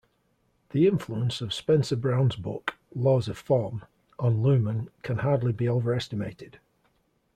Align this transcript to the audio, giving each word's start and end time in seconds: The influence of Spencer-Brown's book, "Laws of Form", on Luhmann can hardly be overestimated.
The 0.71 0.87
influence 0.87 1.41
of 1.41 1.53
Spencer-Brown's 1.53 2.35
book, 2.35 2.73
"Laws 2.95 3.27
of 3.27 3.37
Form", 3.37 3.85
on 4.17 4.41
Luhmann 4.41 4.87
can 5.03 5.19
hardly 5.19 5.51
be 5.51 5.69
overestimated. 5.69 6.57